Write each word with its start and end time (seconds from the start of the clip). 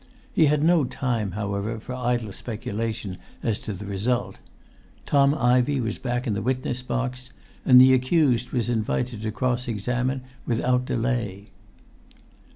He 0.33 0.47
had 0.47 0.63
no 0.63 0.83
time, 0.83 1.33
however, 1.33 1.79
for 1.79 1.93
idle 1.93 2.33
speculation 2.33 3.19
as 3.43 3.59
to 3.59 3.71
the 3.73 3.85
result. 3.85 4.39
Tom 5.05 5.35
Ivey 5.35 5.79
was 5.79 5.99
back 5.99 6.25
in 6.25 6.33
the 6.33 6.41
witness 6.41 6.81
box, 6.81 7.29
and 7.67 7.79
the 7.79 7.93
accused 7.93 8.49
was 8.49 8.67
invited 8.67 9.21
to 9.21 9.31
cross 9.31 9.67
examine 9.67 10.23
without 10.47 10.85
delay. 10.85 11.49